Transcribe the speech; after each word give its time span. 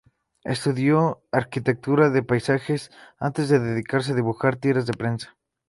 Estudió 0.45 1.21
arquitectura 1.31 2.09
de 2.09 2.23
paisajes 2.23 2.89
antes 3.19 3.49
de 3.49 3.59
dedicarse 3.59 4.13
a 4.13 4.15
dibujar 4.15 4.55
tiras 4.55 4.87
de 4.87 4.93
prensa. 4.93 5.37